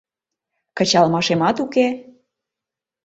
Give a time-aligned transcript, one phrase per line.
[0.77, 1.87] —Кычалмашемат уке...